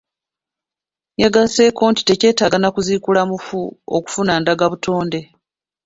Yagasseeko 1.21 1.83
nti 1.91 2.01
tekyetaaga 2.03 2.57
nakuziikula 2.59 3.21
mufu 3.29 3.59
okufuna 3.97 4.33
ndagabuotnde. 4.41 5.19